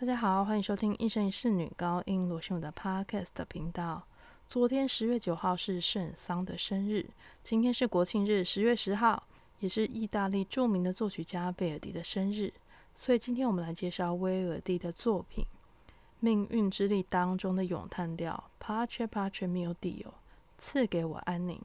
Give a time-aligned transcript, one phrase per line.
[0.00, 4.02] 大家好，欢迎收听一生一世女高音罗秀的 Podcast 频道。
[4.48, 7.10] 昨天十月九号是圣桑的生日，
[7.44, 9.22] 今天是国庆日，十月十号
[9.58, 12.50] 也是意大利著名的作曲家贝尔迪的生日，
[12.96, 15.44] 所以今天我们来介绍威尔第的作品
[16.18, 20.12] 《命运之力》当中的咏叹调 Pace Pace mio Dio，
[20.56, 21.60] 赐给我安宁。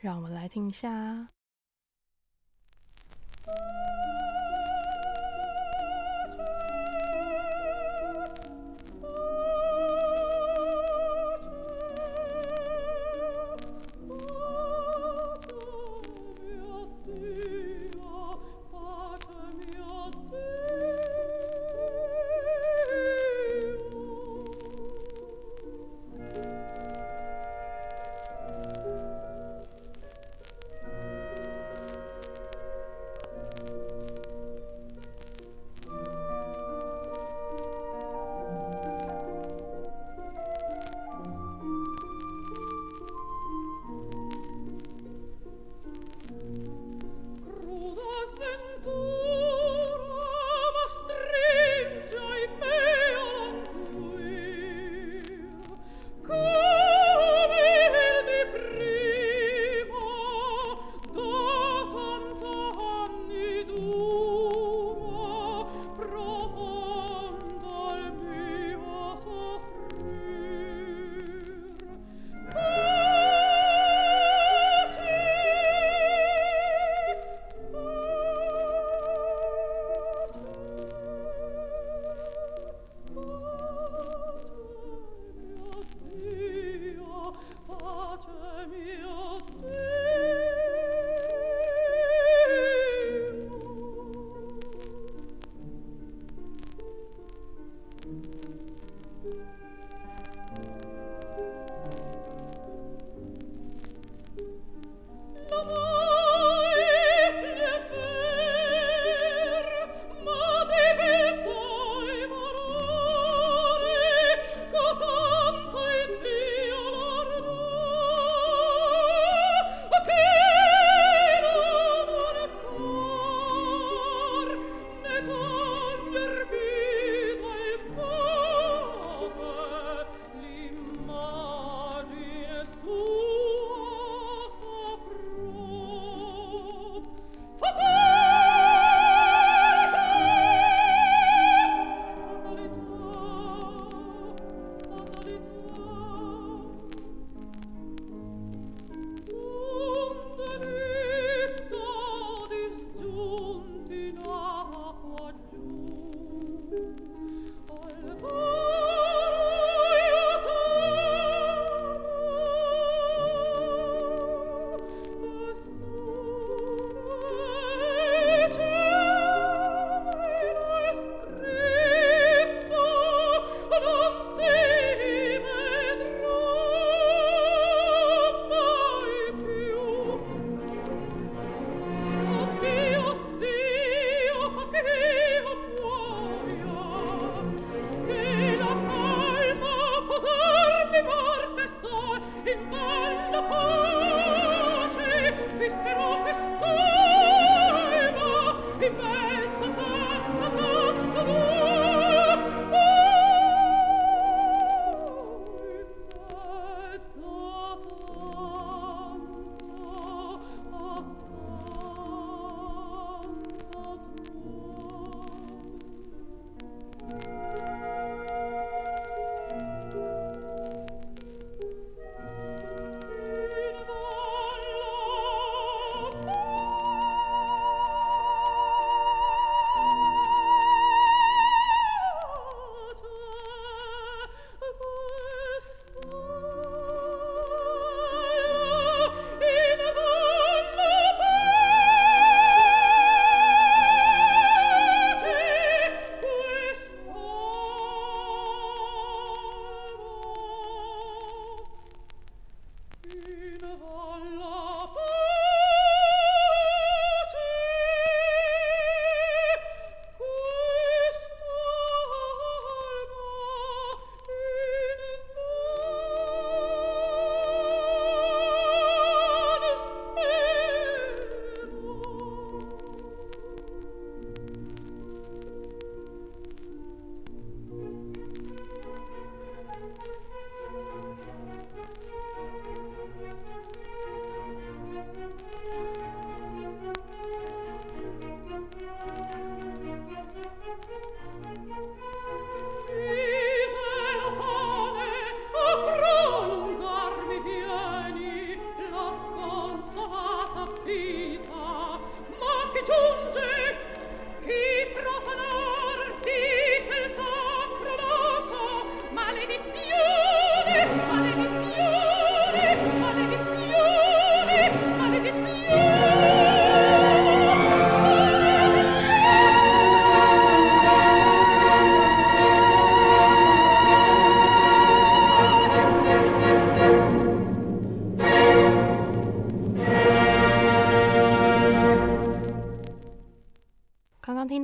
[0.00, 1.28] 让我们来听一下。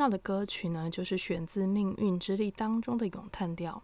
[0.01, 3.83] 到的歌曲呢，就是选自《命运之力》当中的咏叹调。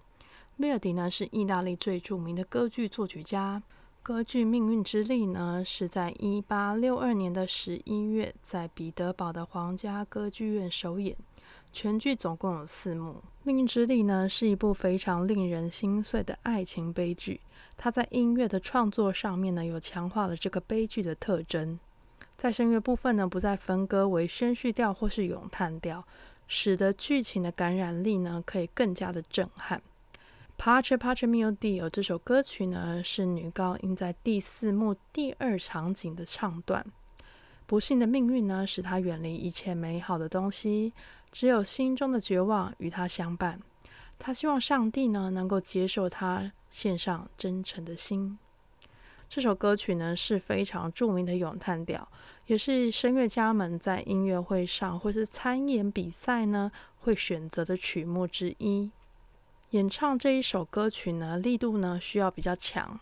[0.57, 3.63] 威尔迪呢是意大利最著名的歌剧作曲家。
[4.03, 11.15] 歌剧《命运之力》呢是在一八六二年的十一月在彼得堡的皇家歌剧院首演。
[11.71, 13.11] 全剧总共有四幕。
[13.43, 17.43] 《命运之力》呢是一部非常令人心碎的爱情悲剧。
[17.77, 21.79] 它在音乐的创作上面呢，有强化了这个悲剧的特征。
[22.37, 26.07] 在声乐部分呢，不再分割为宣叙调或是咏叹调，
[26.47, 29.81] 使得剧情的感染力呢可以更加的震撼。
[30.59, 36.85] Pace Pace Mio Dio 这首歌曲呢，是女高音在第四幕第二场景的唱段。
[37.67, 40.93] 不幸的命运呢，使她远离一切美好的东西，
[41.33, 43.61] 只有心中的绝望与她相伴。
[44.19, 48.39] 她希望上帝呢能够接受她，献上真诚的心。
[49.29, 52.09] 这首歌曲呢是非常著名的咏叹调，
[52.47, 58.91] 也是声乐家们在音乐会上或是参演比赛呢会选择的曲目之一。
[59.71, 62.99] 演唱这一首歌曲呢，力度呢需要比较强，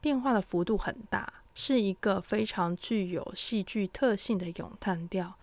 [0.00, 5.34] 变化的幅度很大，是一个非常具有戏剧特性的咏叹调。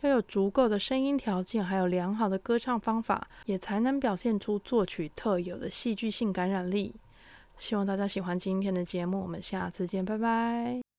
[0.00, 6.94] 要有足够的声音条件，还有良好的歌唱方法，也才能表现出作曲特有的戏剧性感染力。
[7.58, 10.93] 希望大家喜欢今天的节目，我们下次见，拜拜。